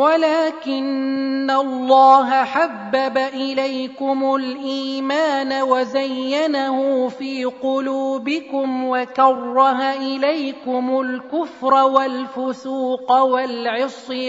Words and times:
ولكن 0.00 1.50
الله 1.50 2.44
حبب 2.44 3.18
إليكم 3.18 4.34
الإيمان 4.34 5.62
وزينه 5.62 7.08
في 7.08 7.44
قلوبكم 7.44 8.88
وكره 8.88 9.92
إليكم 9.92 11.00
الكفر 11.00 11.74
والفسوق 11.74 13.12
والعصيان. 13.12 14.28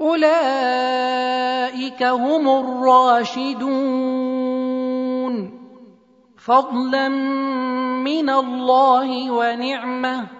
أولئك 0.00 2.02
هم 2.02 2.48
الراشدون. 2.48 3.60
فضلا 6.36 7.08
من 7.08 8.30
الله 8.30 9.30
ونعمة. 9.30 10.39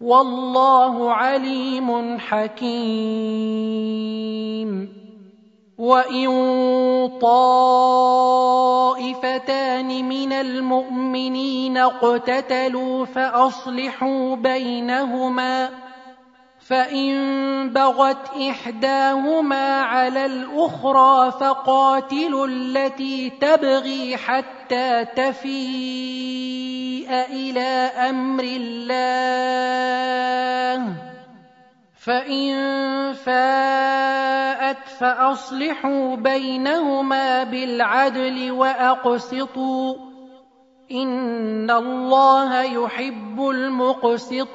والله 0.00 1.12
عليم 1.12 2.18
حكيم. 2.18 3.44
وإن 5.78 6.28
طائفتان 7.22 7.68
من 10.08 10.32
المؤمنين 10.32 11.76
اقتتلوا 11.78 13.04
فأصلحوا 13.04 14.36
بينهما 14.36 15.70
فان 16.64 17.70
بغت 17.70 18.36
احداهما 18.36 19.80
على 19.82 20.26
الاخرى 20.26 21.32
فقاتلوا 21.32 22.46
التي 22.46 23.30
تبغي 23.30 24.16
حتى 24.16 25.04
تفيء 25.04 26.44
إلى 27.10 27.90
أمر 28.10 28.44
الله. 28.44 28.94
فان 32.06 33.12
فاءت 33.12 34.88
فاصلحوا 35.00 36.16
بينهما 36.16 37.44
بالعدل 37.44 38.50
واقسطوا 38.50 39.94
ان 40.92 41.70
الله 41.70 42.62
يحب 42.62 43.48
المقسطين. 43.48 44.54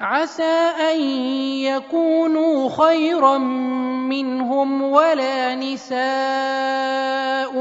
عسى 0.00 0.70
أن 0.92 1.00
يكونوا 1.60 2.68
خيرا 2.68 3.38
منهم 3.38 4.82
ولا 4.82 5.54
نساء 5.54 7.58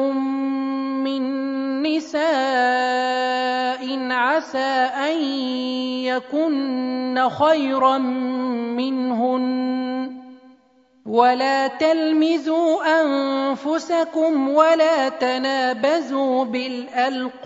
من 1.04 1.24
نساء. 1.84 2.24
عسى 4.12 4.90
أن 5.08 5.18
يكن 6.04 7.30
خيرا 7.30 7.98
منهن. 8.78 10.24
ولا 11.06 11.68
تلمزوا 11.68 13.02
أنفسكم 13.02 14.50
ولا 14.50 15.10
تنابزوا 15.10 16.46
بالألقاب. 16.46 17.44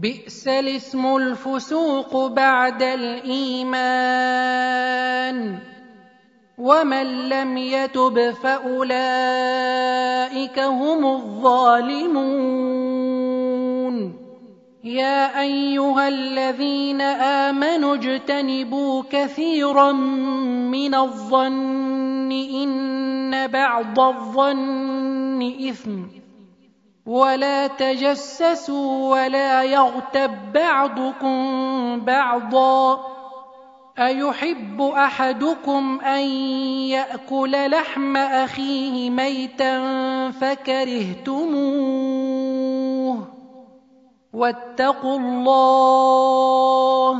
بئس 0.00 0.48
الاسم 0.48 1.16
الفسوق 1.16 2.26
بعد 2.26 2.82
الإيمان. 2.82 3.76
ومن 6.58 7.28
لم 7.28 7.56
يتب 7.56 8.30
فأولئك 8.30 8.98
هم 10.58 11.06
الظالمون. 11.06 12.16
يا 14.84 15.40
أيها 15.40 16.08
الذين 16.08 17.00
آمنوا 17.00 17.94
اجتنبوا 17.94 19.02
كثيرا 19.10 19.92
من 20.72 20.94
الظن 20.94 22.32
إن 22.32 23.46
بعض 23.46 24.00
الظن 24.00 25.52
إثم. 25.68 26.25
ولا 27.06 27.66
تجسسوا 27.66 29.14
ولا 29.14 29.62
يغتب 29.62 30.52
بعضكم 30.52 32.00
بعضا. 32.00 33.00
أيحب 33.98 34.82
أحدكم 34.82 36.00
أن 36.00 36.20
يأكل 36.90 37.70
لحم 37.70 38.16
أخيه 38.16 39.10
ميتا 39.10 39.80
فكرهتموه. 40.30 41.46
واتقوا 44.32 45.18
الله. 45.18 47.12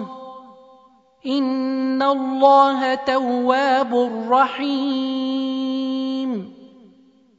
إن 1.27 2.03
الله 2.03 2.95
تواب 2.95 4.11
رحيم. 4.31 5.96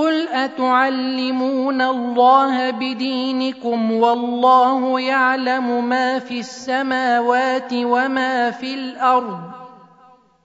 قل 0.00 0.28
اتعلمون 0.28 1.82
الله 1.82 2.70
بدينكم 2.70 3.92
والله 3.92 5.00
يعلم 5.00 5.84
ما 5.88 6.18
في 6.18 6.40
السماوات 6.40 7.72
وما 7.72 8.50
في 8.50 8.74
الأرض 8.74 9.40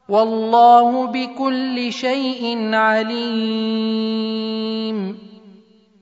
والله 0.10 1.06
بكل 1.08 1.94
شيء 1.94 2.70
عليم 2.74 3.46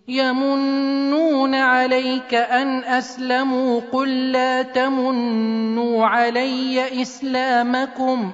يمنون 0.07 1.55
عليك 1.55 2.33
ان 2.33 2.83
اسلموا 2.83 3.81
قل 3.91 4.31
لا 4.31 4.61
تمنوا 4.61 6.05
علي 6.05 7.01
اسلامكم 7.01 8.33